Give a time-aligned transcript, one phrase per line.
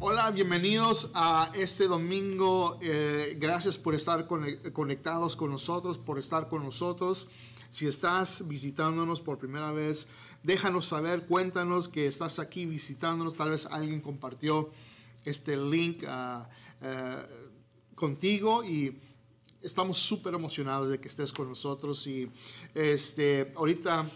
[0.00, 2.78] Hola, bienvenidos a este domingo.
[2.80, 7.26] Eh, gracias por estar conectados con nosotros, por estar con nosotros.
[7.68, 10.06] Si estás visitándonos por primera vez,
[10.44, 13.34] déjanos saber, cuéntanos que estás aquí visitándonos.
[13.34, 14.70] Tal vez alguien compartió
[15.24, 16.48] este link ah,
[16.80, 17.26] ah,
[17.96, 19.00] contigo y
[19.62, 22.06] estamos súper emocionados de que estés con nosotros.
[22.06, 22.30] Y
[22.72, 24.08] este, ahorita,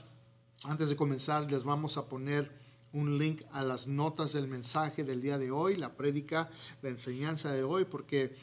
[0.63, 2.62] antes de comenzar, les vamos a poner
[2.93, 6.51] un link a las notas del mensaje del día de hoy, la prédica,
[6.83, 8.35] la enseñanza de hoy, porque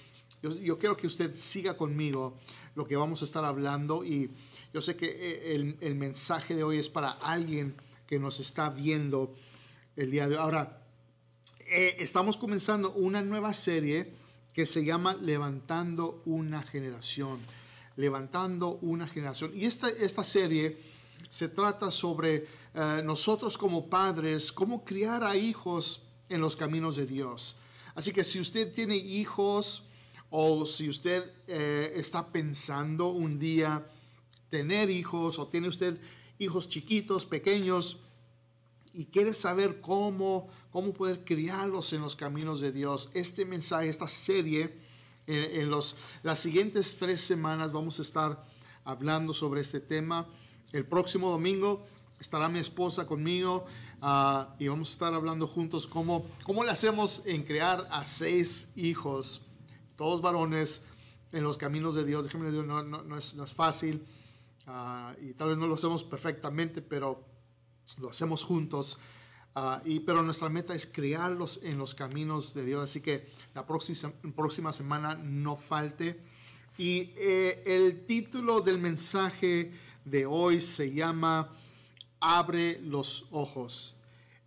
[0.41, 2.37] yo, yo, quiero que usted siga conmigo
[2.75, 4.31] lo que vamos a estar hablando y
[4.73, 9.33] yo sé que eh, el, mensaje de hoy es para alguien que nos está viendo
[9.95, 10.41] el día de hoy.
[10.41, 10.83] Ahora,
[11.67, 14.13] eh, estamos comenzando una nueva serie
[14.53, 17.39] que se llama Levantando una generación.
[17.95, 19.52] Levantando una generación.
[19.55, 20.77] Y esta, esta serie
[21.29, 27.05] se trata sobre eh, nosotros como padres, cómo criar a hijos en los caminos de
[27.05, 27.55] Dios.
[27.95, 29.83] Así que si usted tiene hijos
[30.29, 33.85] o si usted eh, está pensando un día
[34.49, 35.99] tener hijos o tiene usted
[36.38, 37.97] hijos chiquitos, pequeños,
[38.94, 44.07] y quiere saber cómo, cómo poder criarlos en los caminos de Dios, este mensaje, esta
[44.07, 44.73] serie,
[45.27, 48.45] eh, en los, las siguientes tres semanas vamos a estar
[48.83, 50.27] hablando sobre este tema.
[50.72, 51.85] El próximo domingo
[52.20, 53.66] estará mi esposa conmigo
[54.02, 58.72] ah, y vamos a estar hablando juntos cómo, cómo le hacemos en crear a seis
[58.75, 59.42] hijos,
[59.95, 60.81] todos varones,
[61.31, 62.25] en los caminos de Dios.
[62.25, 64.06] Déjenme decir, no, no, no, es, no es fácil
[64.67, 67.23] ah, y tal vez no lo hacemos perfectamente, pero
[68.00, 68.97] lo hacemos juntos.
[69.56, 72.84] Ah, y, pero nuestra meta es crearlos en los caminos de Dios.
[72.84, 76.20] Así que la próxima, próxima semana no falte.
[76.78, 79.73] Y eh, el título del mensaje
[80.06, 81.50] de hoy se llama
[82.20, 83.95] Abre los ojos.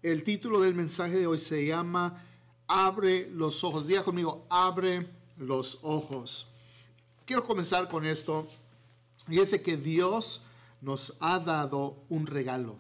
[0.02, 2.24] El título del mensaje de hoy se llama
[2.66, 3.86] Abre los ojos.
[3.86, 6.48] Diga conmigo, abre los ojos.
[7.24, 8.46] Quiero comenzar con esto.
[9.30, 10.42] Es que Dios
[10.80, 12.76] nos ha dado un regalo.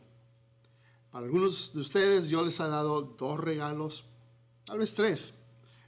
[1.10, 4.04] Para algunos de ustedes yo les he dado dos regalos,
[4.64, 5.34] tal vez tres.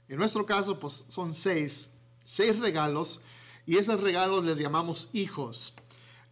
[0.07, 1.89] En nuestro caso, pues son seis,
[2.23, 3.21] seis regalos.
[3.65, 5.73] Y esos regalos les llamamos hijos.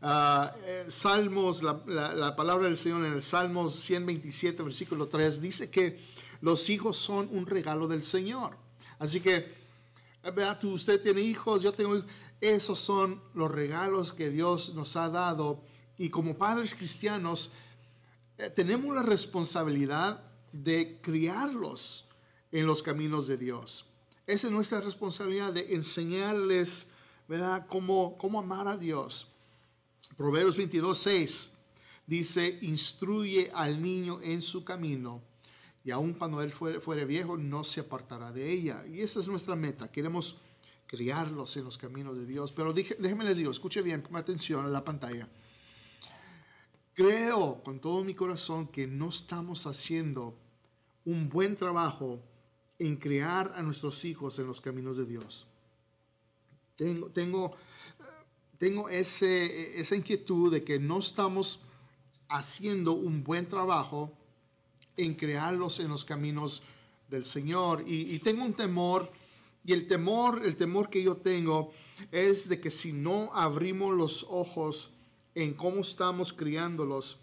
[0.05, 5.97] Ah, eh, Salmos, la, palabra del Señor en el Salmos 127, versículo 3, dice que
[6.41, 8.57] los hijos son un regalo del Señor.
[8.99, 9.49] Así que,
[10.35, 12.03] vea, tú, usted tiene hijos, yo tengo
[12.41, 15.63] Esos son los regalos que Dios nos ha dado.
[15.97, 17.51] Y como padres cristianos,
[18.37, 20.21] eh, tenemos la responsabilidad
[20.51, 22.09] de criarlos
[22.51, 23.85] en los caminos de Dios.
[24.27, 26.87] Esa es nuestra responsabilidad de enseñarles,
[27.29, 29.32] ¿verdad?, cómo amar a Dios.
[30.16, 31.50] Proverbios 22, 6
[32.06, 35.22] dice, instruye al niño en su camino
[35.85, 38.85] y aun cuando él fuere, viejo no se apartará de ella.
[38.88, 39.91] Y esa es nuestra meta.
[39.91, 40.38] Queremos
[40.88, 42.53] criarlos en los caminos de Dios.
[42.53, 45.28] Pero déjenme les digo, escuche bien, ponga atención a la pantalla.
[46.94, 50.38] Creo con todo mi corazón que no estamos haciendo
[51.03, 52.22] un buen trabajo
[52.80, 55.47] en criar a nuestros hijos en los caminos de Dios.
[56.78, 57.57] Tengo, tengo
[58.57, 61.59] tengo ese, esa inquietud de que no estamos
[62.29, 64.11] haciendo un buen trabajo
[64.97, 66.63] en crearlos en los caminos
[67.09, 67.83] del Señor.
[67.87, 69.11] Y, tengo un temor,
[69.65, 71.71] y el temor, el temor que yo tengo
[72.11, 74.91] es de que si no abrimos los ojos
[75.35, 77.19] en cómo estamos criándolos,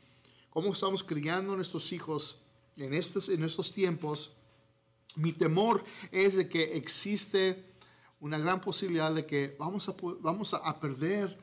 [0.50, 2.38] cómo estamos criando nuestros hijos
[2.76, 4.32] en estos, en estos tiempos,
[5.16, 7.64] mi temor es de que existe
[8.20, 11.36] una gran posibilidad de que vamos a, vamos a perder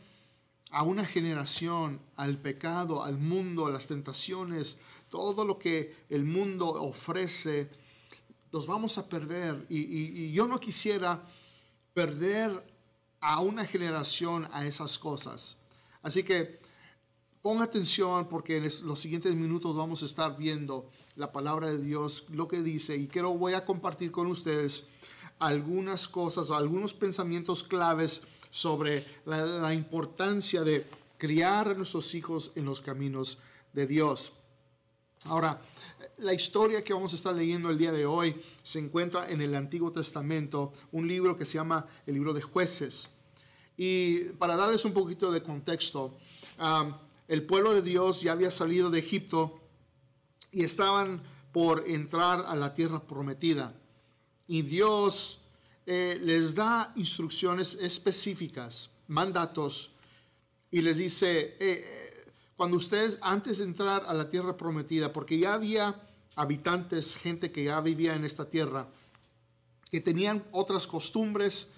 [0.71, 4.77] a una generación, al pecado, al mundo, a las tentaciones,
[5.09, 7.69] todo lo que el mundo ofrece,
[8.51, 9.65] los vamos a perder.
[9.69, 11.23] Y, yo no quisiera
[11.93, 12.63] perder
[13.19, 15.57] a una generación a esas cosas.
[16.01, 16.59] Así que
[17.41, 22.25] ponga atención porque en los siguientes minutos vamos a estar viendo la palabra de Dios,
[22.29, 24.87] lo que dice, y quiero, voy a compartir con ustedes
[25.39, 30.85] algunas cosas, algunos pensamientos claves sobre la, importancia de
[31.17, 33.37] criar a nuestros hijos en los caminos
[33.73, 34.31] de Dios.
[35.25, 35.59] Ahora,
[36.17, 39.55] la historia que vamos a estar leyendo el día de hoy se encuentra en el
[39.55, 43.09] Antiguo Testamento, un libro que se llama el libro de jueces.
[43.75, 46.17] Y para darles un poquito de contexto,
[47.27, 49.59] el pueblo de Dios ya había salido de Egipto
[50.51, 53.75] y estaban por entrar a la tierra prometida
[54.47, 55.39] y Dios
[55.85, 59.91] eh, les da instrucciones específicas, mandatos,
[60.71, 65.39] y les dice, eh, eh, cuando ustedes antes de entrar a la tierra prometida, porque
[65.39, 65.95] ya había
[66.35, 68.89] habitantes, gente que ya vivía en esta tierra,
[69.89, 71.69] que tenían otras costumbres,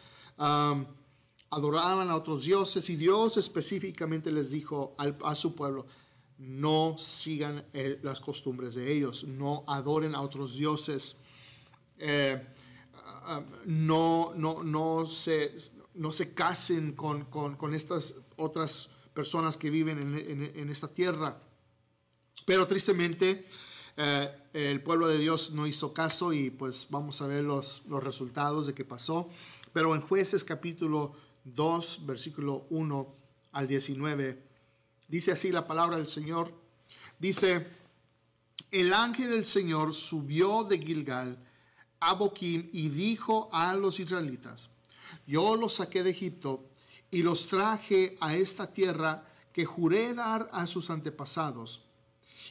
[1.52, 5.86] adoraban a otros dioses y Dios específicamente les dijo a su pueblo,
[6.38, 7.64] no sigan
[8.02, 11.18] las costumbres de ellos, no adoren a otros dioses,
[12.00, 12.42] eh,
[13.66, 15.54] no, no, no, se,
[15.94, 21.38] no se casen con, estas otras personas que viven en, esta tierra.
[22.46, 23.48] Pero tristemente
[23.98, 28.04] eh, el pueblo de Dios no hizo caso y pues vamos a ver los, los
[28.04, 29.30] resultados de qué pasó.
[29.74, 31.14] Pero en jueces capítulo
[31.44, 33.16] 2, versículo 1
[33.52, 34.42] al 19,
[35.08, 36.52] dice así la palabra del Señor.
[37.20, 37.68] Dice,
[38.72, 41.38] el ángel del Señor subió de Gilgal
[42.00, 44.70] a y dijo a los israelitas,
[45.28, 46.64] yo los saqué de Egipto
[47.12, 51.82] y los traje a esta tierra que juré dar a sus antepasados.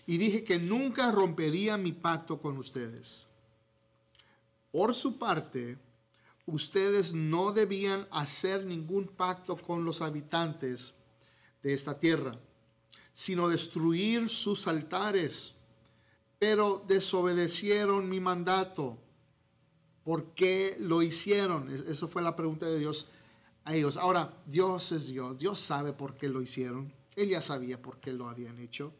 [0.07, 3.27] Y dije que nunca rompería mi pacto con ustedes.
[4.73, 5.79] Por su parte,
[6.47, 10.95] ustedes no debían hacer ningún pacto con los habitantes
[11.63, 12.39] de esta tierra,
[13.13, 15.55] sino destruir sus altares.
[16.39, 18.99] Pero desobedecieron mi mandato.
[20.09, 21.69] ¿Por qué lo hicieron?
[21.69, 23.09] Eso fue la pregunta de Dios
[23.67, 23.99] a ellos.
[23.99, 25.37] Ahora, Dios es Dios.
[25.37, 26.91] Dios sabe por qué lo hicieron.
[27.15, 28.91] Él ya sabía por qué lo habían hecho.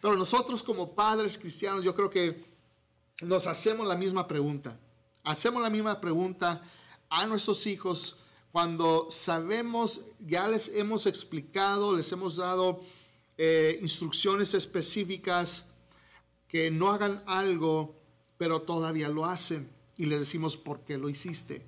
[0.00, 2.44] Pero nosotros como padres cristianos, yo creo que
[3.22, 4.78] nos hacemos la misma pregunta.
[5.24, 6.62] Hacemos la misma pregunta
[7.08, 8.18] a nuestros hijos
[8.52, 12.80] cuando sabemos, ya les hemos explicado, les hemos dado
[13.38, 15.64] eh, instrucciones específicas
[16.46, 17.96] que no hagan algo,
[18.36, 19.76] pero todavía lo hacen.
[19.98, 21.66] Y le decimos, ¿por qué lo hiciste?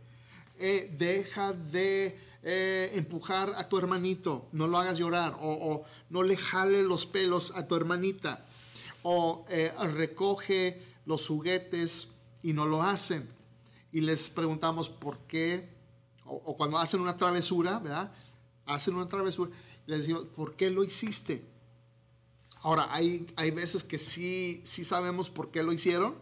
[0.58, 6.38] Eh, deja de eh, empujar a tu hermanito, no lo hagas llorar, o, no le
[6.38, 8.46] jale los pelos a tu hermanita,
[9.02, 9.44] o
[9.94, 12.08] recoge los juguetes
[12.42, 13.28] y no lo hacen
[13.92, 15.68] y les preguntamos por qué,
[16.24, 18.12] o, cuando hacen una travesura, ¿verdad?
[18.66, 19.50] Hacen una travesura,
[19.86, 21.44] les decimos, ¿por qué lo hiciste?
[22.62, 26.14] Ahora, hay, hay veces que sí, sí sabemos por qué lo hicieron,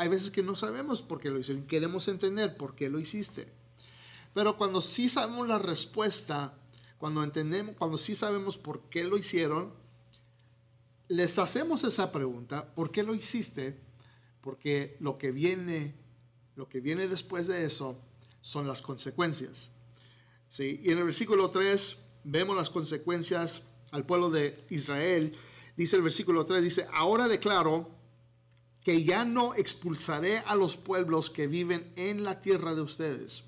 [0.00, 3.52] hay veces que no sabemos por qué lo hicieron, queremos entender por qué lo hiciste.
[4.32, 6.54] Pero cuando sí sabemos la respuesta,
[6.96, 9.74] cuando entendemos, cuando sí sabemos por qué lo hicieron,
[11.08, 13.78] les hacemos esa pregunta, ¿por qué lo hiciste?
[14.40, 15.94] Porque lo que viene
[16.56, 18.00] lo que viene después de eso
[18.40, 19.70] son las consecuencias.
[20.48, 20.80] ¿Sí?
[20.82, 25.36] Y en el versículo 3 vemos las consecuencias al pueblo de Israel.
[25.76, 27.99] Dice el versículo 3, dice, ahora declaro
[28.84, 33.44] que ya no expulsaré a los pueblos que viven en la tierra de ustedes.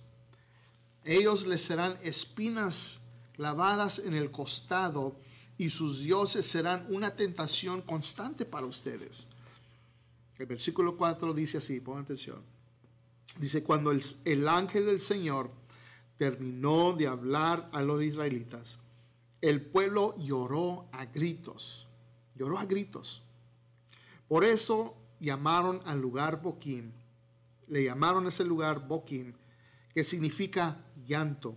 [1.05, 3.01] Ellos les serán espinas
[3.33, 5.17] clavadas en el costado
[5.59, 9.27] y sus dioses serán una tentación constante para ustedes.
[10.39, 12.43] El versículo 4 dice así, pon atención.
[13.39, 15.51] Dice, cuando el, ángel del Señor
[16.17, 18.79] terminó de hablar a los israelitas,
[19.41, 21.89] el pueblo lloró a gritos,
[22.35, 23.23] lloró a gritos.
[24.29, 26.93] Por eso llamaron al lugar Boquín,
[27.69, 29.35] le llamaron ese lugar Boquín,
[29.95, 31.57] que significa llanto.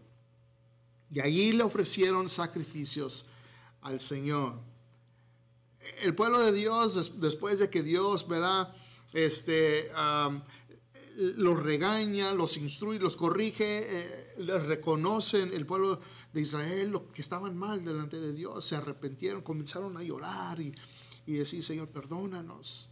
[1.11, 3.25] Y allí le ofrecieron sacrificios
[3.81, 4.53] al Señor.
[6.01, 8.73] El pueblo de Dios, después de que Dios, ¿verdad?
[9.13, 9.89] Este,
[11.15, 15.99] los regaña, los instruye, los corrige, eh, les reconocen el pueblo
[16.33, 20.75] de Israel lo que estaban mal delante de Dios, se arrepintieron, comenzaron a llorar y,
[21.25, 22.89] y decir, Señor, perdónanos.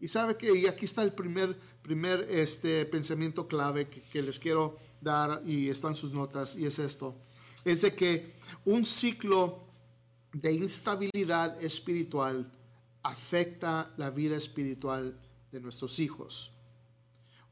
[0.00, 4.38] Y sabe que y aquí está el primer, primer este, pensamiento clave que, que les
[4.38, 7.16] quiero dar y están sus notas y es esto,
[7.64, 9.64] es de que un ciclo
[10.32, 12.50] de instabilidad espiritual
[13.02, 15.18] afecta la vida espiritual
[15.52, 16.52] de nuestros hijos.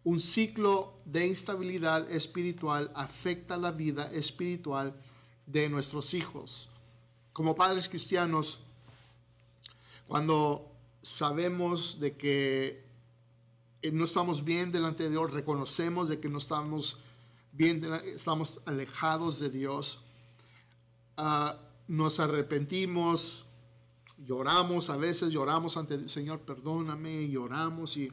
[0.04, 4.94] Un ciclo de instabilidad espiritual afecta la vida espiritual
[5.46, 6.68] de nuestros hijos.
[7.32, 8.60] Como padres cristianos,
[10.06, 10.77] cuando
[11.08, 12.84] sabemos de que
[13.92, 16.98] no estamos bien delante de Dios, reconocemos de que no estamos
[17.52, 17.82] bien,
[18.14, 20.02] estamos alejados de Dios,
[21.16, 23.46] ah, nos arrepentimos,
[24.18, 28.12] lloramos, a veces lloramos ante el Señor, perdóname, lloramos y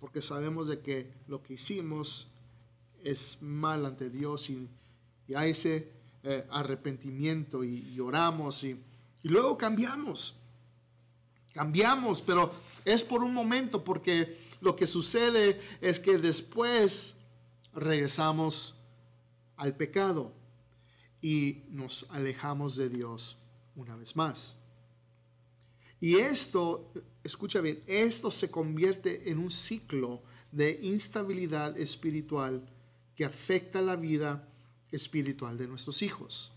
[0.00, 2.26] porque sabemos de que lo que hicimos
[3.04, 4.68] es mal ante Dios y,
[5.34, 5.92] hay ese
[6.22, 8.80] eh, arrepentimiento y lloramos y,
[9.22, 10.36] y luego cambiamos.
[11.56, 12.52] Cambiamos, pero
[12.84, 17.14] es por un momento porque lo que sucede es que después
[17.72, 18.74] regresamos
[19.56, 20.34] al pecado
[21.22, 23.38] y nos alejamos de Dios
[23.74, 24.56] una vez más.
[25.98, 26.92] Y esto
[27.24, 30.22] escucha bien, esto se convierte en un ciclo
[30.52, 32.68] de instabilidad espiritual
[33.14, 34.46] que afecta la vida
[34.92, 36.52] espiritual de nuestros hijos.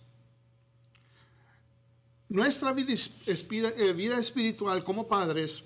[2.29, 2.93] Nuestra vida,
[3.25, 5.63] eh, vida espiritual como padres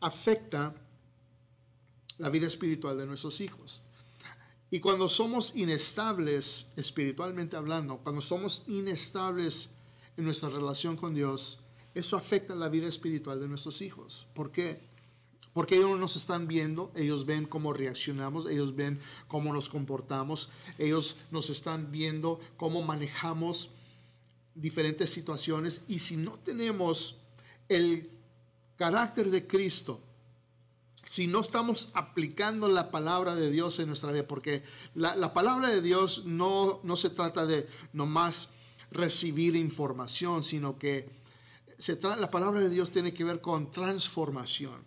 [0.00, 0.74] afecta
[2.18, 3.80] la vida espiritual de nuestros hijos.
[4.70, 9.70] Y cuando somos inestables espiritualmente hablando, cuando somos inestables
[10.16, 11.60] en nuestra relación con Dios,
[11.94, 14.26] eso afecta la vida espiritual de nuestros hijos.
[14.34, 14.80] ¿Por qué?
[15.52, 21.14] Porque ellos nos están viendo, ellos ven cómo reaccionamos, ellos ven cómo nos comportamos, ellos
[21.30, 23.70] nos están viendo cómo manejamos
[24.54, 27.16] diferentes situaciones y si no tenemos
[27.68, 28.10] el
[28.76, 30.00] carácter de Cristo,
[31.04, 34.62] si no estamos aplicando la palabra de Dios en nuestra vida, porque
[34.94, 38.48] la, palabra de Dios no, no se trata de nomás
[38.90, 41.08] recibir información, sino que
[41.76, 44.82] se la palabra de Dios tiene que ver con transformación.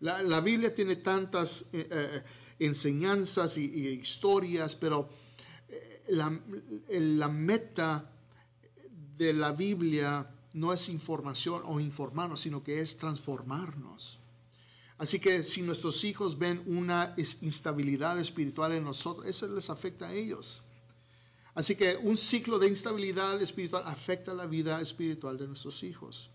[0.00, 2.22] La, Biblia tiene tantas eh, eh,
[2.60, 5.08] enseñanzas y, historias, pero
[5.68, 6.40] eh, la,
[6.88, 8.08] la meta
[9.18, 14.18] de la Biblia no es información o informarnos, sino que es transformarnos.
[14.96, 20.14] Así que si nuestros hijos ven una instabilidad espiritual en nosotros, eso les afecta a
[20.14, 20.62] ellos.
[21.54, 26.30] Así que un ciclo de instabilidad espiritual afecta la vida espiritual de nuestros hijos.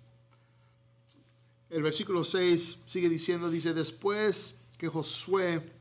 [1.70, 5.72] El versículo 6 sigue diciendo, dice, después que Josué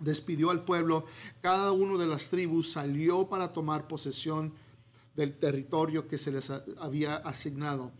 [0.00, 1.06] despidió al pueblo,
[1.40, 4.52] cada uno de las tribus salió para tomar posesión
[5.16, 7.90] del territorio que se les había asignado.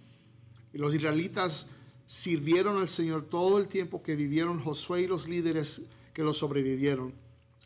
[0.72, 1.66] Y los israelitas
[2.06, 5.82] sirvieron al Señor todo el tiempo que vivieron Josué y los líderes
[6.12, 7.12] que lo sobrevivieron.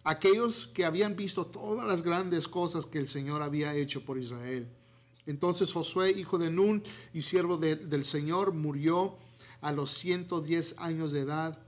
[0.04, 4.66] Aquellos que habían visto todas las grandes cosas que el Señor había hecho por Israel.
[5.26, 9.19] Entonces Josué, hijo de Nun y siervo del Señor, murió
[9.61, 11.59] a los 110 años de edad.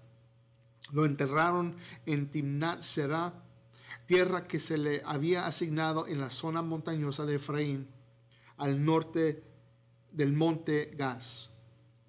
[0.92, 3.34] Lo enterraron en Timnat Será
[4.12, 7.88] tierra que se le había asignado en la zona montañosa de Efraín,
[8.59, 9.42] al norte
[10.11, 11.49] del monte Gaz.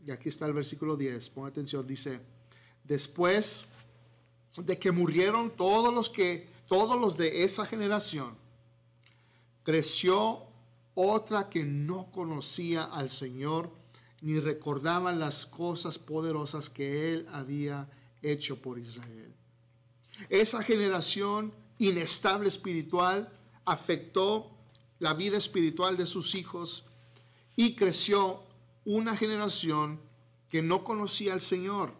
[0.05, 2.19] Y aquí está el versículo 10, pon atención, dice,
[2.83, 3.67] después
[4.57, 8.35] de que murieron todos los que todos los de esa generación,
[9.63, 10.43] creció
[10.95, 13.71] otra que no conocía al Señor
[14.19, 17.89] ni recordaba las cosas poderosas que él había
[18.21, 19.33] hecho por Israel.
[20.27, 23.29] Esa generación inestable espiritual,
[23.65, 24.51] afectó
[24.99, 26.85] la vida espiritual de sus hijos
[27.55, 28.41] y creció
[28.85, 29.99] una generación
[30.49, 31.93] que no conocía al Señor,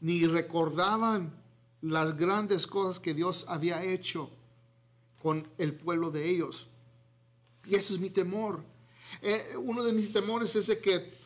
[0.00, 1.32] ni recordaban
[1.80, 4.30] las grandes cosas que Dios había hecho
[5.22, 6.66] con el pueblo de ellos.
[7.66, 8.62] Y ese es mi temor.
[9.22, 11.18] Eh, uno de mis temores es de que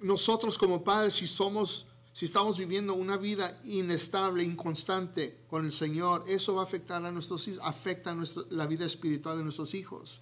[0.00, 6.24] nosotros como padres, si somos si estamos viviendo una vida inestable, inconstante con el Señor,
[6.26, 8.16] eso va a afectar a nuestros hijos, afecta a
[8.50, 10.20] la vida espiritual de nuestros hijos.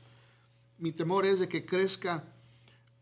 [0.78, 2.24] Mi temor es de que crezca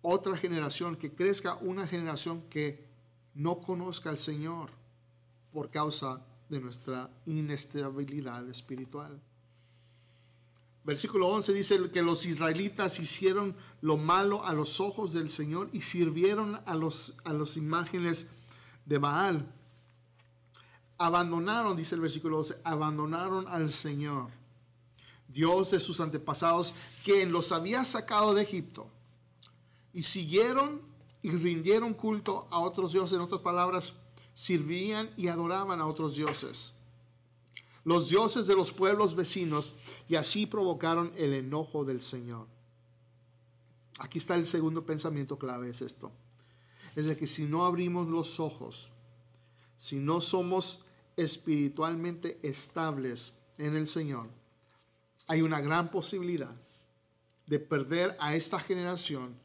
[0.03, 2.87] otra generación, que crezca una generación que
[3.35, 4.71] no conozca al Señor
[5.53, 9.21] por causa de nuestra inestabilidad espiritual.
[10.85, 15.81] Versículo 11 dice que los israelitas hicieron lo malo a los ojos del Señor y
[15.81, 18.29] sirvieron a los a las imágenes
[18.87, 19.53] de Baal.
[20.97, 24.31] Abandonaron, dice el versículo 12, abandonaron al Señor,
[25.29, 26.73] Dios de sus antepasados,
[27.05, 28.87] quien los había sacado de Egipto.
[29.93, 30.81] Y siguieron
[31.21, 33.15] y rindieron culto a otros dioses.
[33.15, 33.93] En otras palabras,
[34.33, 36.73] sirvían y adoraban a otros dioses.
[37.85, 39.75] Los dioses de los pueblos vecinos
[40.09, 42.47] y así provocaron el enojo del Señor.
[43.99, 46.11] Aquí está el segundo pensamiento clave, es esto
[46.97, 48.91] es que si no abrimos los ojos,
[49.77, 50.81] si no somos
[51.17, 54.29] espiritualmente estables en el Señor,
[55.27, 56.55] hay una gran posibilidad
[57.47, 59.37] de perder a esta generación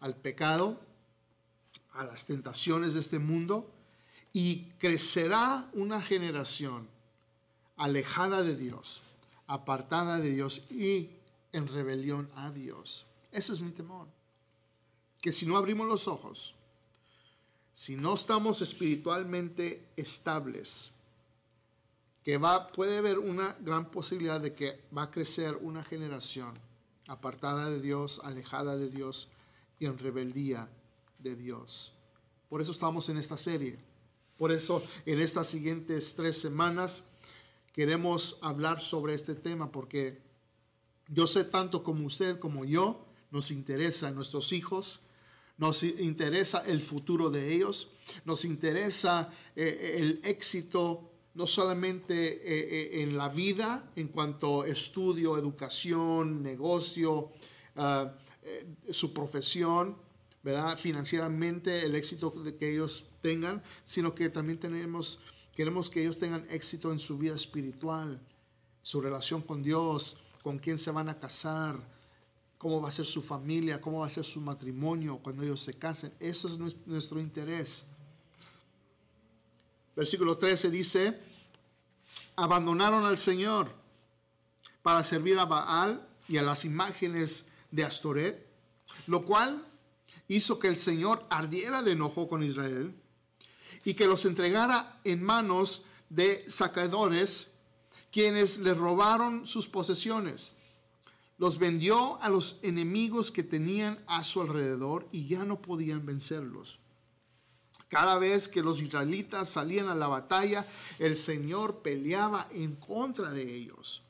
[0.00, 0.80] al pecado,
[1.92, 3.70] a las tentaciones de este mundo
[4.32, 6.88] y crecerá una generación
[7.76, 9.02] alejada de Dios,
[9.46, 11.10] apartada de Dios y
[11.52, 13.06] en rebelión a Dios.
[13.32, 14.08] Ese es mi temor.
[15.20, 16.54] Que si no abrimos los ojos,
[17.78, 20.90] si no estamos espiritualmente estables,
[22.24, 26.58] que va, puede haber una gran posibilidad de que va a crecer una generación
[27.06, 29.28] apartada de Dios, alejada de Dios
[29.78, 30.68] y en rebeldía
[31.20, 31.92] de Dios.
[32.48, 33.78] Por eso estamos en esta serie.
[34.36, 37.04] Por eso en estas siguientes tres semanas
[37.72, 40.20] queremos hablar sobre este tema porque
[41.06, 45.00] yo sé tanto como usted como yo, nos interesa nuestros hijos,
[45.58, 47.90] nos interesa el futuro de ellos,
[48.24, 54.66] nos interesa eh, el éxito no solamente eh, eh, en la vida en cuanto a
[54.66, 57.30] estudio, educación, negocio,
[57.76, 58.12] ah,
[58.42, 59.96] eh, su profesión,
[60.42, 60.76] ¿verdad?
[60.76, 65.20] financieramente, el éxito que ellos tengan, sino que también tenemos,
[65.54, 68.20] queremos que ellos tengan éxito en su vida espiritual,
[68.82, 71.76] su relación con Dios, con quién se van a casar,
[72.58, 75.74] cómo va a ser su familia, cómo va a ser su matrimonio cuando ellos se
[75.74, 76.12] casen.
[76.18, 77.84] Ese es nuestro interés.
[79.94, 81.18] Versículo 13 dice,
[82.36, 83.72] abandonaron al Señor
[84.82, 88.46] para servir a Baal y a las imágenes de Astoret,
[89.06, 89.64] lo cual
[90.26, 92.94] hizo que el Señor ardiera de enojo con Israel
[93.84, 97.48] y que los entregara en manos de sacadores,
[98.10, 100.54] quienes le robaron sus posesiones
[101.38, 106.80] los vendió a los enemigos que tenían a su alrededor y ya no podían vencerlos.
[107.88, 110.66] Cada vez que los israelitas salían a la batalla,
[110.98, 114.02] el Señor peleaba en contra de ellos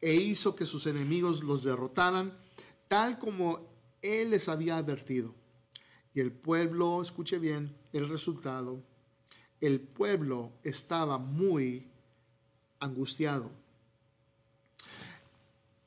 [0.00, 2.32] e hizo que sus enemigos los derrotaran,
[2.88, 3.60] tal como
[4.00, 5.34] Él les había advertido.
[6.14, 8.82] Y el pueblo, escuche bien el resultado,
[9.60, 11.88] el pueblo estaba muy
[12.78, 13.50] angustiado.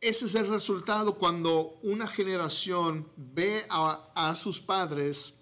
[0.04, 5.34] Ese es el resultado cuando una generación ve a, sus padres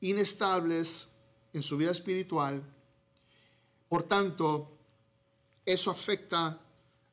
[0.00, 1.08] inestables
[1.52, 2.62] en su vida espiritual.
[3.90, 4.72] Por tanto,
[5.66, 6.58] eso afecta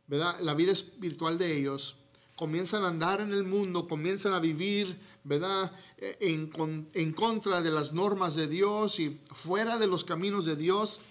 [0.07, 0.39] ¿verdad?
[0.39, 1.97] la vida espiritual de ellos.
[2.37, 5.73] Comienzan a andar en el mundo, comienzan a vivir ¿verdad?
[5.97, 11.01] En, en contra de las normas de Dios y fuera de los caminos de Dios.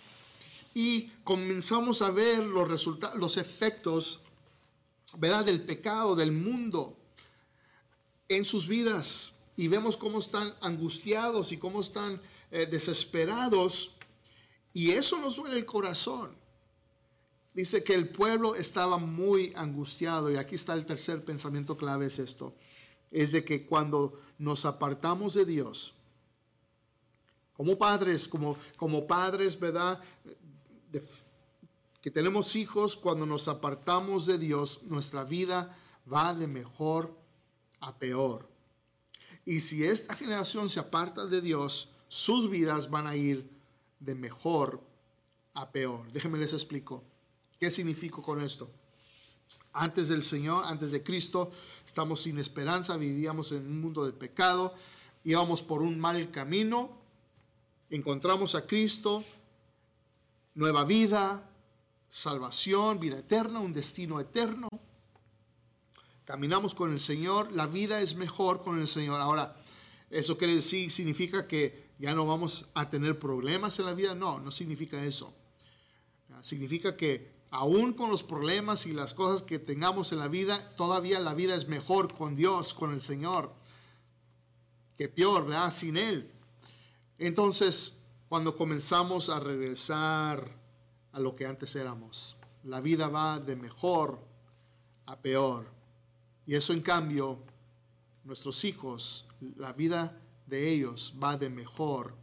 [0.73, 4.23] Y comenzamos a ver los, los efectos
[5.16, 5.44] ¿verdad?
[5.44, 6.96] Del pecado, del mundo
[8.28, 9.32] en sus vidas.
[9.56, 12.20] Y vemos cómo están angustiados y cómo están
[12.50, 13.94] eh, desesperados.
[14.75, 16.30] Y eso nos duele el corazón.
[17.54, 20.30] Dice que el pueblo estaba muy angustiado.
[20.30, 22.55] Y aquí está el tercer pensamiento clave, es esto.
[23.11, 25.94] Es de que cuando nos apartamos de Dios,
[27.57, 29.98] como padres, como, como padres, ¿verdad?
[30.92, 31.02] De,
[32.07, 37.12] que tenemos hijos, cuando nos apartamos de Dios, nuestra vida va de mejor
[37.81, 38.49] a peor.
[39.45, 43.51] Y si esta generación se aparta de Dios, sus vidas van a ir
[43.99, 44.81] de mejor
[45.53, 46.07] a peor.
[46.12, 47.03] Déjenme les explico.
[47.59, 48.71] ¿Qué significa con esto?
[49.73, 51.51] Antes del Señor, antes de Cristo,
[51.85, 54.73] estamos sin esperanza, vivíamos en un mundo de pecado,
[55.25, 56.88] íbamos por un mal camino,
[57.90, 59.25] encontramos a Cristo,
[60.55, 61.51] nueva vida,
[62.09, 64.69] salvación, vida eterna, un destino eterno.
[66.25, 69.21] Caminamos con el Señor, la vida es mejor con el Señor.
[69.21, 69.57] Ahora,
[70.11, 74.14] ¿eso quiere decir, significa que ya no vamos a tener problemas en la vida?
[74.14, 75.33] No, no significa eso.
[76.42, 81.21] Significa que aún con los problemas y las cosas que tengamos en la vida, todavía
[81.21, 83.53] la vida es mejor con Dios, con el Señor,
[84.99, 85.73] que peor, ¿verdad?
[85.73, 86.31] Sin Él.
[87.19, 87.95] Entonces,
[88.29, 90.65] cuando comenzamos a regresar
[91.16, 92.37] a lo que antes éramos.
[92.64, 94.20] La vida va de mejor
[95.07, 95.66] a peor.
[96.46, 97.38] Y eso en cambio,
[98.24, 99.26] nuestros hijos,
[99.57, 102.14] la vida de ellos va de mejor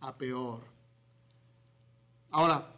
[0.00, 0.64] a peor.
[2.32, 2.74] Ahora,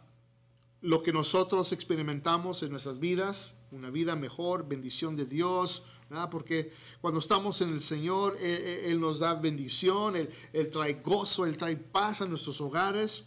[0.81, 5.81] lo que nosotros experimentamos en nuestras vidas, una vida mejor, bendición de Dios,
[6.29, 10.29] porque cuando estamos en el Señor, Él, nos da bendición, él,
[10.71, 13.25] trae gozo, Él trae paz a nuestros hogares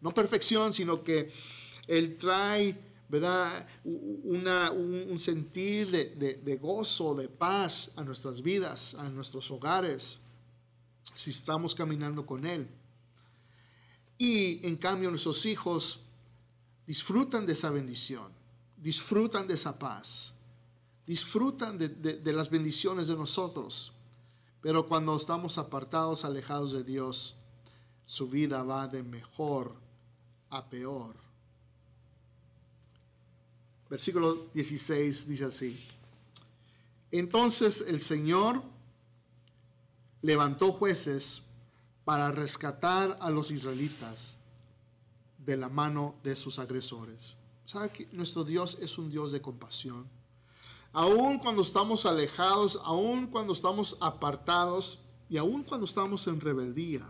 [0.00, 1.30] no perfección, sino que
[1.86, 2.78] Él trae,
[3.08, 3.66] ¿verdad?
[3.84, 10.18] un, sentir de, de gozo, de paz a nuestras vidas, a nuestros hogares,
[11.12, 12.68] si estamos caminando con Él.
[14.18, 16.00] Y en cambio nuestros hijos
[16.86, 18.32] disfrutan de esa bendición,
[18.76, 20.32] disfrutan de esa paz,
[21.06, 23.92] disfrutan de, de, las bendiciones de nosotros.
[24.60, 27.36] Pero cuando estamos apartados, alejados de Dios,
[28.06, 29.74] su vida va de mejor
[30.62, 31.16] peor.
[33.88, 35.80] Versículo 16 dice así.
[37.10, 38.62] Entonces el Señor
[40.20, 41.42] levantó jueces
[42.04, 44.38] para rescatar a los israelitas
[45.38, 47.36] de la mano de sus agresores.
[47.64, 50.06] ¿Sabe que nuestro Dios es un Dios de compasión?
[50.92, 57.04] Aun cuando estamos alejados, aun cuando estamos apartados y aun cuando estamos en rebeldía,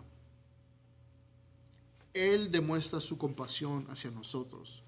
[2.15, 4.85] él demuestra su compasión hacia nosotros.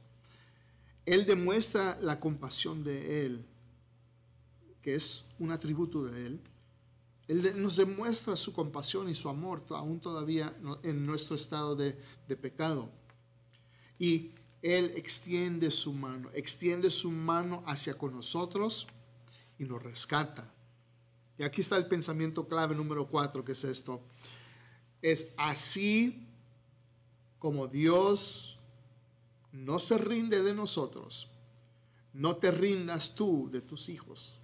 [1.04, 3.44] Él demuestra la compasión de Él,
[4.80, 6.40] que es un atributo de Él.
[7.28, 11.92] Él nos demuestra su compasión y su amor aún todavía en nuestro estado de,
[12.40, 12.90] pecado.
[13.98, 14.30] Y
[14.62, 18.86] Él extiende su mano, extiende su mano hacia con nosotros
[19.58, 20.52] y nos rescata.
[21.38, 24.00] Y aquí está el pensamiento clave número cuatro, que es esto.
[25.02, 26.25] Es así
[27.46, 28.58] como Dios
[29.52, 31.28] no se rinde de nosotros,
[32.12, 34.34] no te rindas tú de tus hijos.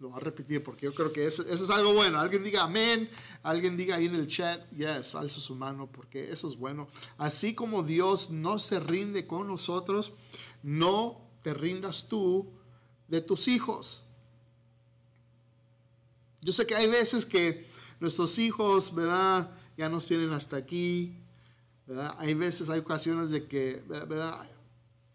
[0.00, 2.20] Lo voy a repetir porque yo creo que eso, es algo bueno.
[2.20, 3.08] Alguien diga amén,
[3.42, 6.88] alguien diga ahí en el chat, yes, alza su mano porque eso es bueno.
[7.16, 10.12] Así como Dios no se rinde con nosotros,
[10.62, 12.52] no te rindas tú
[13.08, 14.04] de tus hijos.
[16.42, 17.66] Yo sé que hay veces que
[17.98, 19.56] nuestros hijos, ¿verdad?
[19.78, 21.16] Ya nos tienen hasta aquí,
[21.90, 22.14] ¿verdad?
[22.18, 24.48] Hay veces, hay ocasiones de que, ¿verdad?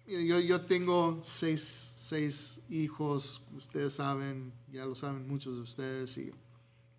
[0.07, 6.29] Yo, yo tengo seis seis hijos, ustedes saben, ya lo saben muchos de ustedes, y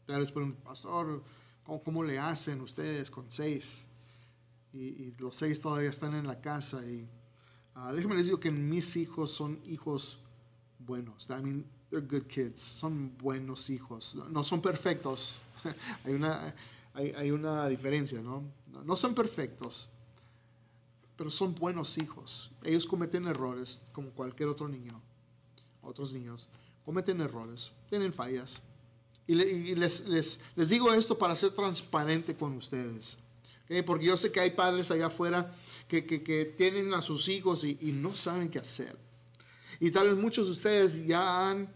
[0.05, 1.23] tal vez preguntan, pastor,
[1.65, 3.87] ¿cómo, le hacen ustedes con seis?
[4.73, 6.85] Y, los seis todavía están en la casa.
[6.85, 7.09] Y
[7.77, 10.19] uh, déjenme les digo que mis hijos son hijos
[10.81, 11.29] buenos.
[11.31, 12.61] I mean, they're good kids.
[12.61, 14.17] Son buenos hijos.
[14.31, 15.37] No son perfectos.
[16.05, 16.53] hay, una,
[16.97, 18.43] hay, una diferencia, ¿no?
[18.85, 19.89] No son perfectos
[21.17, 22.51] pero son buenos hijos.
[22.63, 25.01] Ellos cometen errores como cualquier otro niño.
[25.83, 26.49] Otros niños
[26.85, 28.61] cometen errores, tienen fallas.
[29.27, 33.17] Y, les, les, les, digo esto para ser transparente con ustedes.
[33.85, 35.53] Porque yo sé que hay padres allá afuera
[35.89, 38.97] que, que, que tienen a sus hijos y, y, no saben qué hacer.
[39.81, 41.69] Y tal vez muchos de ustedes ya han,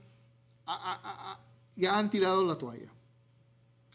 [1.75, 2.93] ya han tirado la toalla.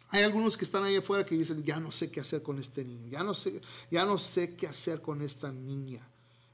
[0.09, 2.83] Hay algunos que están ahí afuera que dicen, ya no sé qué hacer con este
[2.83, 6.07] niño, ya no sé, ya no sé qué hacer con esta niña.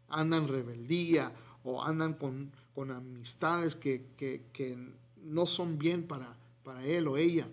[0.07, 1.31] Andan rebeldía
[1.63, 4.77] o andan con, con amistades que, que, que,
[5.23, 7.47] no son bien para, para él o ella.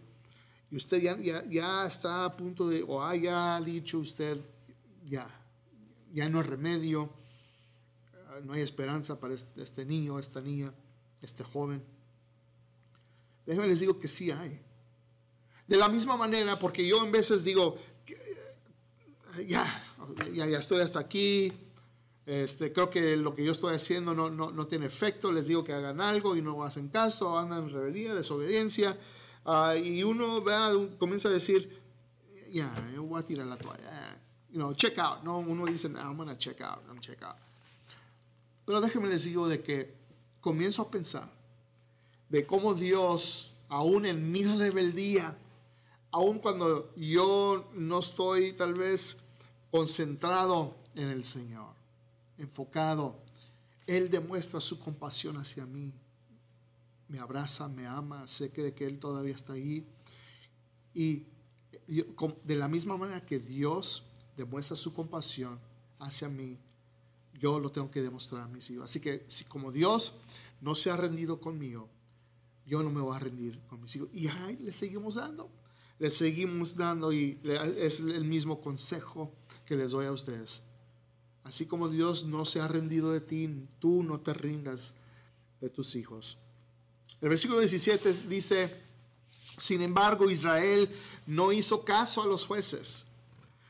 [0.70, 4.40] Y usted ya, ya, ya está a punto de, o haya dicho usted,
[5.06, 5.28] ya,
[6.14, 7.10] ya no hay remedio,
[8.44, 10.72] no hay esperanza para este, este niño, esta niña,
[11.20, 11.82] este joven.
[13.46, 14.60] Déjenme les digo que sí hay.
[15.68, 17.76] De la misma manera, porque yo en veces digo,
[19.46, 19.64] ya,
[20.32, 21.52] ya, ya estoy hasta aquí,
[22.24, 25.62] este, creo que lo que yo estoy haciendo no, no, no, tiene efecto, les digo
[25.62, 28.96] que hagan algo y no hacen caso, andan en rebeldía, desobediencia,
[29.44, 30.42] uh, y uno
[30.98, 31.80] comienza a decir,
[32.50, 34.18] ya, yo voy a tirar la toalla,
[34.50, 37.36] you know, check out, no, uno dice, I'm gonna check out, I'm check out.
[38.64, 39.94] Pero déjenme les digo de que
[40.40, 41.30] comienzo a pensar
[42.28, 45.36] de cómo Dios, aún en mi rebeldía,
[46.10, 49.18] aun cuando yo no estoy tal vez
[49.70, 51.74] concentrado en el Señor,
[52.38, 53.16] enfocado,
[53.86, 55.92] Él demuestra su compasión hacia mí.
[57.08, 59.86] Me abraza, me ama, sé que, que Él todavía está ahí.
[60.94, 61.24] Y
[61.86, 64.02] de la misma manera que Dios
[64.36, 65.58] demuestra su compasión
[65.98, 66.58] hacia mí,
[67.38, 68.84] yo lo tengo que demostrar a mis hijos.
[68.84, 70.14] Así que si como Dios
[70.60, 71.88] no se ha rendido conmigo,
[72.66, 74.08] yo no me voy a rendir con mis hijos.
[74.12, 75.50] Y ahí le seguimos dando
[75.98, 77.38] les seguimos dando y
[77.78, 79.32] es el mismo consejo
[79.66, 80.62] que les doy a ustedes.
[81.44, 84.94] Así como Dios no se ha rendido de ti, tú no te rindas
[85.60, 86.38] de tus hijos.
[87.20, 88.70] El versículo 17 dice,
[89.56, 90.88] sin embargo, Israel
[91.26, 93.06] no hizo caso a los jueces,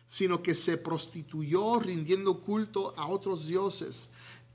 [0.07, 4.11] sino que se prostituyó rindiendo culto a otros dioses,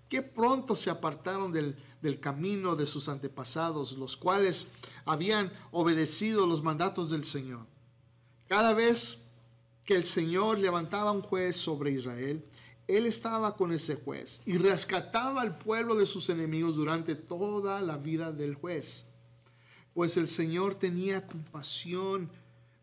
[0.10, 4.68] que pronto se apartaron del, del camino de sus antepasados, los cuales
[5.06, 7.66] habían obedecido los mandatos del Señor.
[8.48, 9.20] Cada vez
[9.86, 12.46] que el Señor levantaba un juez sobre Israel,
[12.88, 17.98] Él estaba con ese juez y rescataba al pueblo de sus enemigos durante toda la
[17.98, 19.06] vida del juez.
[19.94, 22.30] Pues el Señor tenía compasión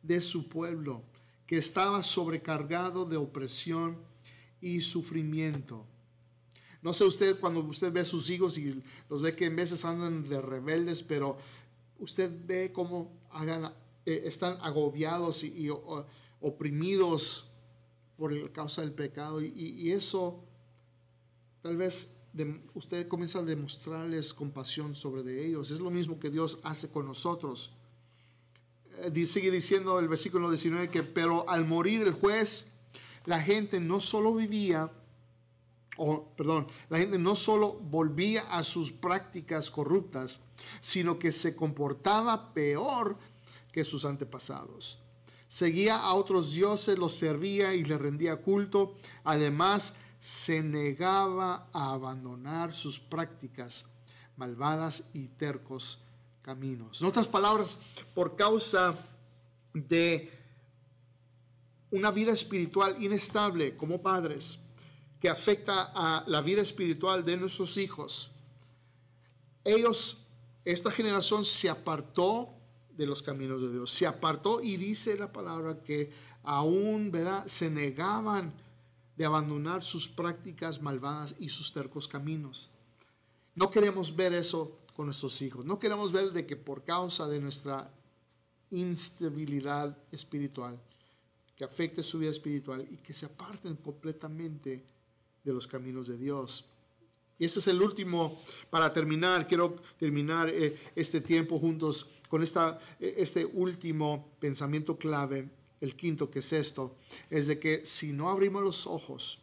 [0.03, 1.03] de su pueblo,
[1.47, 3.99] que estaba sobrecargado de opresión
[4.63, 5.85] y sufrimiento.
[6.83, 9.85] No sé usted cuando usted ve a sus hijos y los ve que en veces
[9.85, 11.37] andan de rebeldes, pero
[11.99, 13.11] usted ve cómo
[14.07, 15.69] eh, están agobiados y,
[16.41, 17.51] oprimidos
[18.17, 19.43] por la causa del pecado.
[19.43, 20.43] Y, eso
[21.63, 22.13] tal vez
[22.75, 25.71] usted comienza a demostrarles compasión sobre de ellos.
[25.71, 27.73] Es lo mismo que Dios hace con nosotros.
[29.03, 32.67] Eh, sigue diciendo el versículo 19 que, pero al morir el juez,
[33.27, 34.91] la gente no solo vivía,
[36.03, 40.41] o perdón, la gente no solo volvía a sus prácticas corruptas,
[40.81, 43.19] sino que se comportaba peor
[43.71, 44.99] que sus antepasados.
[45.47, 48.97] Seguía a otros dioses, los servía y les rendía culto.
[49.25, 53.85] Además, se negaba a abandonar sus prácticas
[54.39, 55.99] malvadas y tercos
[56.41, 57.03] caminos.
[57.03, 57.79] En otras palabras,
[58.15, 58.95] por causa
[59.75, 60.33] de
[61.91, 64.61] una vida espiritual inestable como padres,
[65.21, 68.31] que afecta a la vida espiritual de nuestros hijos.
[69.65, 70.19] Ellos,
[70.65, 72.49] esta generación se apartó
[72.97, 76.11] de los caminos de Dios, se apartó y dice la palabra que
[76.43, 77.47] aún, ¿verdad?
[77.47, 78.53] Se negaban
[79.17, 82.71] de abandonar sus prácticas malvadas y sus tercos caminos.
[83.55, 85.67] No queremos ver eso con nuestros hijos.
[85.67, 87.93] No queremos ver de que por causa de nuestra
[88.71, 90.81] instabilidad espiritual,
[91.57, 94.83] que afecte su vida espiritual y que se aparten completamente
[95.45, 96.67] de los caminos de Dios.
[97.39, 102.79] Y este es el último, para terminar, quiero terminar eh, este tiempo juntos con esta,
[103.01, 105.49] eh, este último pensamiento clave,
[105.81, 106.97] el quinto que es esto,
[107.31, 109.39] es de que si no abrimos los ojos,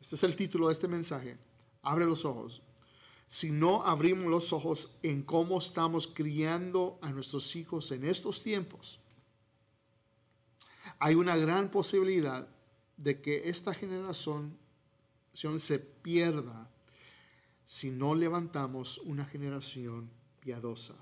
[0.00, 1.36] este es el título de este mensaje,
[1.82, 2.60] abre los ojos,
[3.28, 8.98] si no abrimos los ojos en cómo estamos criando a nuestros hijos en estos tiempos,
[10.98, 12.48] hay una gran posibilidad
[12.96, 14.58] de que esta generación
[15.34, 16.70] se pierda
[17.64, 20.94] si no levantamos una generación piadosa.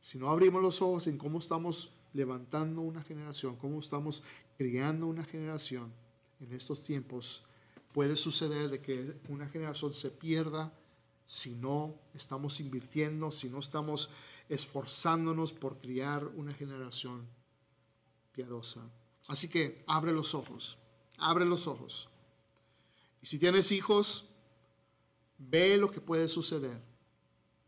[0.00, 4.22] Si no abrimos los ojos en cómo estamos levantando una generación, cómo estamos
[4.56, 5.92] criando una generación
[6.40, 7.42] en estos tiempos,
[7.92, 10.72] puede suceder de que una generación se pierda
[11.26, 14.10] si no estamos invirtiendo, si no estamos
[14.48, 17.26] esforzándonos por criar una generación
[18.32, 18.90] piadosa.
[19.28, 20.78] Así que abre los ojos,
[21.18, 22.08] abre los ojos.
[23.22, 24.28] Y si tienes hijos,
[25.38, 26.80] ve lo que puede suceder.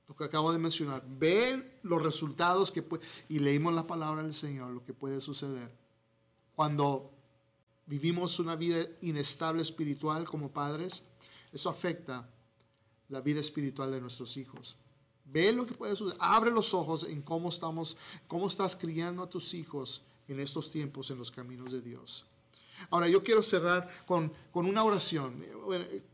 [0.09, 4.35] Lo que acabo de mencionar, ve los resultados que puede, y leímos la palabra del
[4.35, 5.69] Señor, lo que puede suceder.
[6.55, 7.11] Cuando
[7.87, 11.03] vivimos una vida inestable espiritual como padres,
[11.53, 12.29] eso afecta
[13.09, 14.77] la vida espiritual de nuestros hijos.
[15.25, 16.19] Ve lo que puede suceder.
[16.21, 17.97] Abre los ojos en cómo estamos,
[18.29, 22.27] cómo estás criando a tus hijos en estos tiempos en los caminos de Dios.
[22.91, 25.45] Ahora, yo quiero cerrar con, una oración.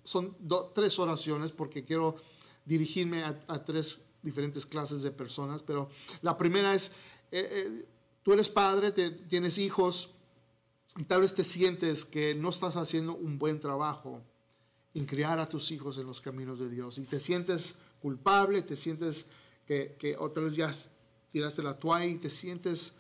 [0.03, 0.37] son
[0.75, 2.16] tres oraciones porque quiero
[2.64, 5.88] dirigirme a, tres diferentes clases de personas, pero
[6.20, 6.92] la primera es,
[7.31, 7.87] eh, eh,
[8.22, 10.11] tú eres padre, tienes hijos
[10.96, 14.22] y tal vez te sientes que no estás haciendo un buen trabajo
[14.94, 18.77] en criar a tus hijos en los caminos de Dios y te sientes culpable, te
[18.77, 19.27] sientes
[19.66, 20.70] que, que otra vez ya
[21.31, 22.92] tiraste la toalla y te sientes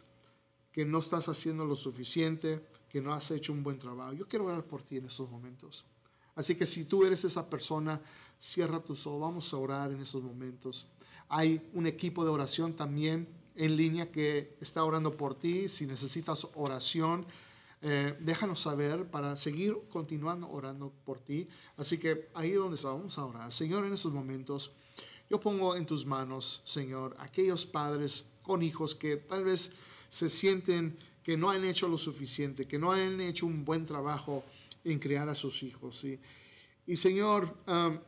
[0.72, 4.12] que no estás haciendo lo suficiente, que no has hecho un buen trabajo.
[4.12, 5.86] Yo quiero orar por ti en estos momentos.
[6.34, 7.98] Así que si tú eres esa persona,
[8.38, 10.86] cierra tus ojos, vamos a orar en estos momentos.
[11.30, 13.26] Hay un equipo de oración también
[13.56, 15.70] en línea que está orando por ti.
[15.70, 17.24] Si necesitas oración,
[17.80, 21.48] eh, déjanos saber para seguir continuando orando por ti.
[21.78, 23.52] Así que ahí donde estamos, vamos a orar.
[23.54, 24.72] Señor, en estos momentos,
[25.30, 29.72] yo pongo en tus manos, Señor, aquellos padres con hijos que tal vez
[30.10, 34.44] se sienten que no han hecho lo suficiente, que no han hecho un buen trabajo
[34.84, 36.04] en criar a sus hijos.
[36.86, 37.98] Y Señor, um,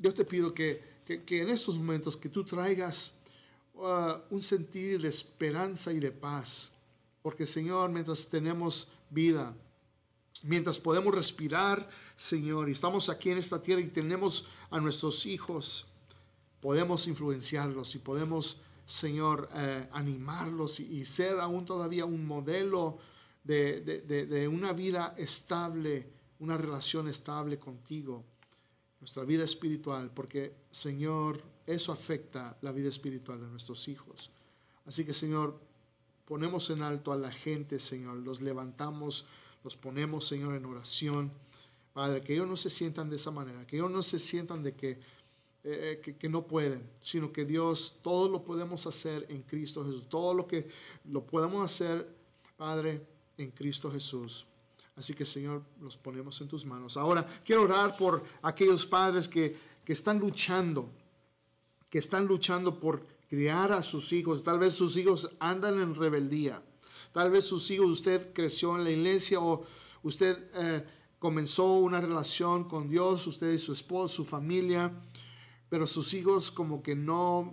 [0.00, 3.12] yo te pido que, en estos momentos que tú traigas
[3.74, 6.70] uh, un sentir de esperanza y de paz.
[7.22, 9.54] Porque Señor, mientras tenemos vida,
[10.44, 15.86] mientras podemos respirar, Señor, y estamos aquí en esta tierra y tenemos a nuestros hijos,
[16.60, 22.96] podemos influenciarlos y podemos Señor, eh, animarlos y, ser aún todavía un modelo
[23.44, 28.24] de, una vida estable, una relación estable contigo,
[28.98, 34.30] nuestra vida espiritual, porque, Señor, eso afecta la vida espiritual de nuestros hijos.
[34.86, 35.60] Así que, Señor,
[36.24, 39.26] ponemos en alto a la gente, Señor, los levantamos,
[39.64, 41.30] los ponemos, Señor, en oración.
[41.92, 44.74] Padre, que ellos no se sientan de esa manera, que ellos no se sientan de
[44.74, 44.98] que
[45.64, 50.08] eh, eh, que, no pueden, sino que Dios, todo lo podemos hacer en Cristo Jesús.
[50.08, 50.68] Todo lo que
[51.10, 52.08] lo podemos hacer,
[52.56, 53.04] Padre,
[53.36, 54.46] en Cristo Jesús.
[54.96, 56.96] Así que, Señor, los ponemos en tus manos.
[56.96, 60.88] Ahora, quiero orar por aquellos padres que, que están luchando,
[61.90, 64.44] que están luchando por criar a sus hijos.
[64.44, 66.62] Tal vez sus hijos andan en rebeldía.
[67.12, 69.64] Tal vez sus hijos, usted creció en la iglesia o
[70.04, 70.84] usted eh,
[71.18, 74.92] comenzó una relación con Dios, usted y su esposo, su familia
[75.68, 77.52] pero sus hijos como que no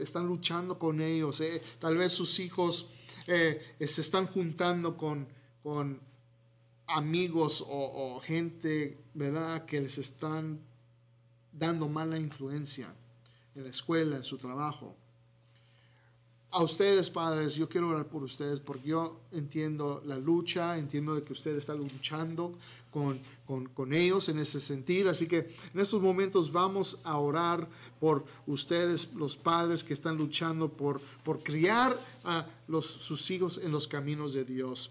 [0.00, 1.40] están luchando con ellos.
[1.40, 1.62] Eh.
[1.78, 2.88] Tal vez sus hijos
[3.26, 5.28] eh, se están juntando con,
[5.62, 6.00] con
[6.86, 10.60] amigos o, gente, ¿verdad?, que les están
[11.52, 12.94] dando mala influencia
[13.54, 14.94] en la escuela, en su trabajo
[16.50, 21.22] a ustedes, padres, yo quiero orar por ustedes porque yo entiendo la lucha, entiendo de
[21.22, 22.56] que ustedes están luchando
[22.90, 23.20] con,
[23.74, 25.10] con, ellos en ese sentido.
[25.10, 27.68] Así que en estos momentos vamos a orar
[28.00, 33.70] por ustedes, los padres que están luchando por, por criar a los, sus hijos en
[33.70, 34.90] los caminos de Dios.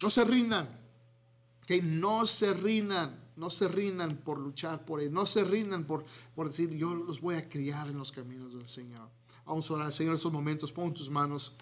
[0.00, 0.78] No se rindan,
[1.66, 6.04] Que no se rindan, no se rindan por luchar por él, no se rindan por,
[6.34, 9.08] por decir, yo los voy a criar en los caminos del Señor.
[9.46, 11.54] Vamos a orar, Señor, en estos momentos, pon tus manos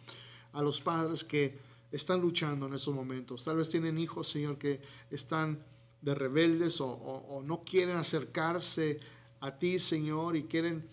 [0.53, 1.59] a los padres que
[1.91, 3.45] están luchando en estos momentos.
[3.45, 5.65] Tal vez tienen hijos, Señor, que están
[6.01, 9.01] de rebeldes o, no quieren acercarse
[9.41, 10.87] a ti, Señor, y quieren,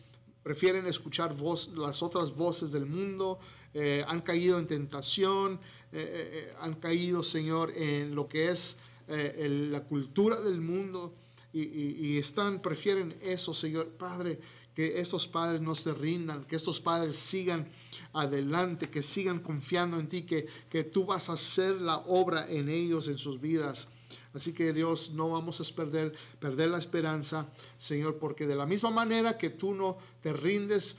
[0.44, 3.40] prefieren escuchar voz, las otras voces del mundo,
[3.74, 5.60] eh, han caído en tentación,
[5.92, 11.14] eh, eh, han caído, Señor, en lo que es la cultura del mundo
[11.54, 13.88] y, y, están, prefieren eso, Señor.
[13.92, 14.40] Padre,
[14.76, 17.70] que estos padres no se rindan, que estos padres sigan
[18.12, 22.68] adelante, que sigan confiando en ti, que, que tú vas a hacer la obra en
[22.68, 23.88] ellos, en sus vidas.
[24.34, 28.92] Así que Dios, no vamos a perder, perder la esperanza, Señor, porque de la misma
[28.92, 30.98] manera que tú no te rindes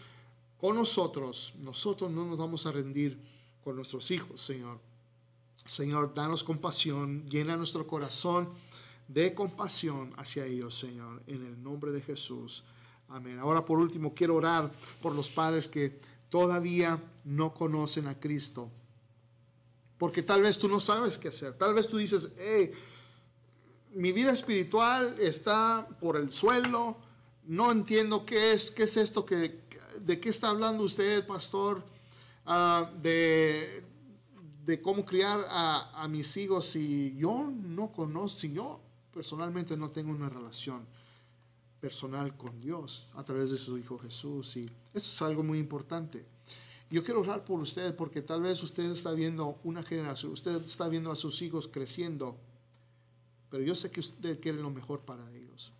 [0.56, 3.18] con nosotros, nosotros no nos vamos a rendir
[3.62, 4.85] con nuestros hijos, Señor.
[5.66, 8.48] Señor, danos compasión, llena nuestro corazón
[9.08, 12.64] de compasión hacia ellos, Señor, en el nombre de Jesús.
[13.08, 13.38] Amén.
[13.38, 18.70] Ahora por último quiero orar por los padres que todavía no conocen a Cristo.
[19.98, 21.54] Porque tal vez tú no sabes qué hacer.
[21.54, 22.72] Tal vez tú dices, hey,
[23.94, 26.96] mi vida espiritual está por el suelo.
[27.44, 29.64] No entiendo qué es, qué es esto, que,
[30.00, 31.82] de qué está hablando usted, pastor,
[32.44, 33.85] ah, de,
[34.66, 38.80] de, cómo criar a, mis hijos si yo no conozco, si yo
[39.12, 40.84] personalmente no tengo una relación
[41.80, 44.56] personal con Dios a través de su Hijo Jesús.
[44.56, 46.24] Y eso es algo muy importante.
[46.90, 50.88] Yo quiero orar por usted porque tal vez usted está viendo una generación, usted está
[50.88, 52.36] viendo a sus hijos creciendo,
[53.50, 55.72] pero yo sé que usted quiere lo mejor para ellos.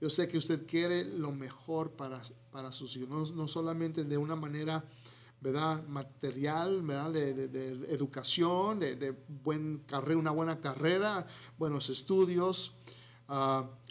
[0.00, 4.18] Yo sé que usted quiere lo mejor para, para sus hijos, no, no solamente de
[4.18, 4.84] una manera
[5.40, 5.86] ¿verdad?
[5.86, 7.12] material, ¿verdad?
[7.12, 9.10] De, de, educación, de, de
[9.44, 11.26] buen carrera, una buena carrera,
[11.58, 12.74] buenos estudios,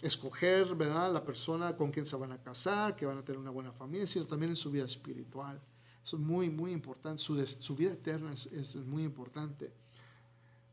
[0.02, 1.12] escoger, ¿verdad?
[1.12, 4.06] La persona con quien se van a casar, que van a tener una buena familia,
[4.06, 5.60] sino también en su vida espiritual.
[6.02, 7.22] Eso es muy, muy importante.
[7.22, 9.72] Su, su vida eterna es, es, muy importante.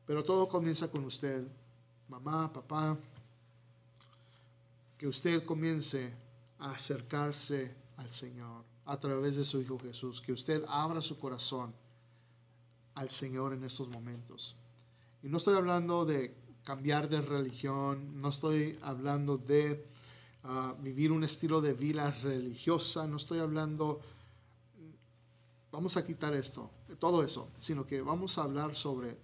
[0.06, 1.46] Pero todo comienza con usted,
[2.08, 2.98] mamá, papá.
[4.98, 6.14] Que usted comience
[6.60, 10.22] a acercarse al Señor a través de su Hijo Jesús.
[10.22, 11.74] Que usted abra su corazón
[12.96, 14.56] al Señor en estos momentos.
[15.22, 19.86] Y no estoy hablando de cambiar de religión, no estoy hablando de
[20.44, 24.00] ah, vivir un estilo de vida religiosa, no estoy hablando,
[25.72, 26.70] vamos a quitar esto,
[27.00, 29.18] todo eso, sino que vamos a hablar sobre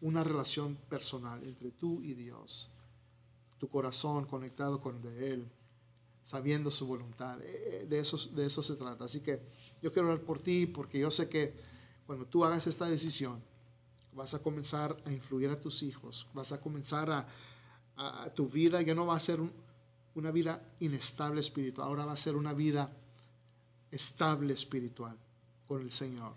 [0.00, 2.68] una relación personal entre tú y Dios,
[3.58, 5.48] tu corazón conectado con de Él,
[6.24, 9.04] sabiendo su voluntad, eh, eh, de eso, de eso se trata.
[9.04, 9.40] Así que
[9.82, 11.54] yo quiero hablar por ti porque yo sé que
[12.06, 13.40] cuando tú hagas esta decisión,
[14.14, 17.26] vas a comenzar a influir a tus hijos, vas a comenzar a,
[18.34, 19.38] tu vida, ya no va a ser
[20.16, 22.92] una vida inestable espiritual, ahora va a ser una vida
[23.92, 25.16] estable espiritual
[25.68, 26.32] con el Señor.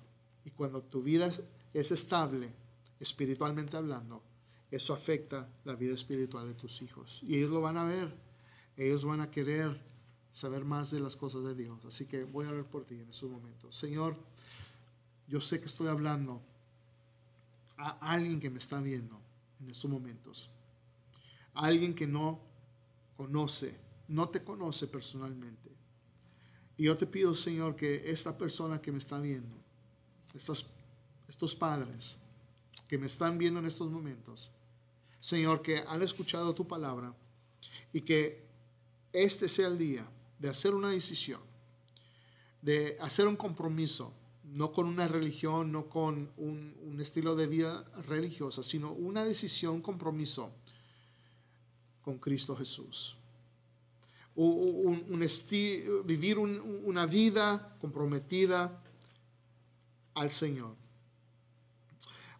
[0.45, 1.31] Y cuando tu vida
[1.73, 2.51] es estable,
[2.99, 4.21] espiritualmente hablando,
[4.69, 7.21] eso afecta la vida espiritual de tus hijos.
[7.23, 8.13] Y ellos lo van a ver,
[8.77, 9.81] ellos van a querer
[10.31, 11.83] saber más de las cosas de Dios.
[11.85, 13.75] Así que voy a orar por ti en estos momentos.
[13.75, 14.15] Señor,
[15.27, 16.41] yo sé que estoy hablando
[17.75, 19.19] a alguien que me está viendo
[19.59, 20.49] en estos momentos.
[21.53, 22.39] alguien que no
[23.15, 23.75] conoce,
[24.07, 25.71] no te conoce personalmente.
[26.77, 29.57] Y yo te pido, Señor, que esta persona que me está viendo,
[30.35, 32.17] estos padres
[32.87, 34.51] que me están viendo en estos momentos,
[35.19, 37.15] Señor, que han escuchado tu palabra
[37.91, 38.46] y que
[39.23, 40.07] este sea el día
[40.39, 41.41] de hacer una decisión,
[42.61, 48.63] de hacer un compromiso no con una religión, no con un, estilo de vida religiosa,
[48.63, 50.51] sino una decisión, compromiso
[52.01, 53.15] con Cristo Jesús.
[54.35, 55.05] Un,
[56.05, 58.81] vivir una vida comprometida
[60.15, 60.75] al Señor.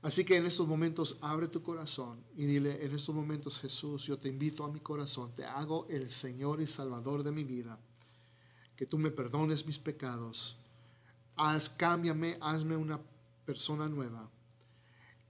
[0.07, 4.17] Así que en estos momentos abre tu corazón y dile, en estos momentos Jesús, yo
[4.17, 7.77] te invito a mi corazón, te hago el Señor y Salvador de mi vida,
[8.77, 10.55] que tú me perdones mis pecados
[11.35, 13.01] Haz, cámbiame, hazme una
[13.45, 14.31] persona nueva.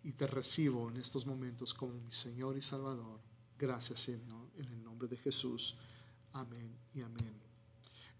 [0.03, 3.19] Y te recibo en estos momentos como mi Señor y Salvador.
[3.57, 5.75] Gracias, Señor, en el nombre de Jesús.
[6.33, 7.33] Amén y amén.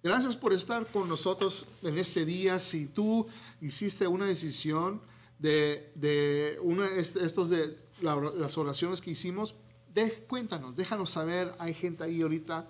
[0.01, 2.57] Gracias por estar con nosotros en este día.
[2.57, 3.27] Si tú
[3.61, 4.99] hiciste una decisión
[5.39, 9.55] de, de una, estos de las oraciones que hicimos,
[9.93, 11.53] de, cuéntanos, déjanos saber.
[11.59, 12.67] Hay gente ahí ahorita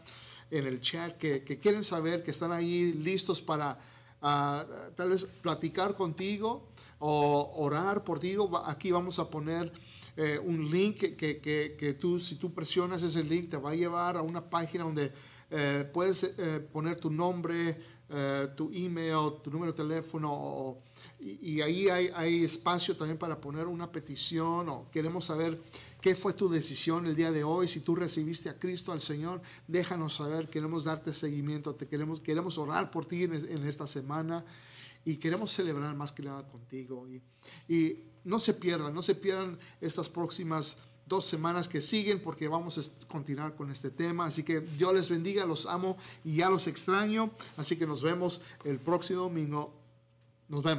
[0.52, 3.78] en el chat que, que quieren saber, que están ahí listos para
[4.20, 6.68] tal vez platicar contigo
[7.00, 8.36] o orar por ti.
[8.66, 9.72] Aquí vamos a poner
[10.16, 13.76] eh, un link que, que, que, tú, si tú presionas ese link, te va a
[13.76, 15.12] llevar a una página donde
[15.52, 17.80] eh, puedes eh, poner tu nombre,
[18.56, 20.78] tu email, tu número de teléfono,
[21.20, 25.60] y, ahí hay, espacio también para poner una petición o queremos saber
[26.00, 29.42] qué fue tu decisión el día de hoy, si tú recibiste a Cristo, al Señor,
[29.68, 34.46] déjanos saber, queremos darte seguimiento, te queremos, queremos orar por ti en, en esta semana
[35.04, 37.08] y queremos celebrar más que nada contigo.
[37.08, 37.22] Y,
[37.74, 40.78] y no se pierdan, no se pierdan estas próximas
[41.08, 44.26] dos semanas que siguen porque vamos a continuar con este tema.
[44.26, 47.32] Así que Dios les bendiga, los amo y ya los extraño.
[47.56, 49.74] Así que nos vemos el próximo domingo.
[50.50, 50.76] Nos vemos.